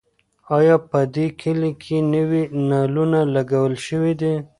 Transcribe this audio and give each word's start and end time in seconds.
ایا 0.57 0.75
په 0.89 0.99
دې 1.13 1.27
کلي 1.41 1.71
کې 1.83 1.97
نوي 2.13 2.43
نلونه 2.69 3.19
لګول 3.35 3.73
شوي 3.87 4.13
دي؟ 4.21 4.33